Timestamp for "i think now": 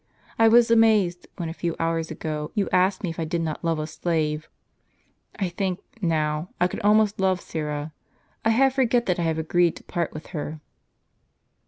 5.35-6.49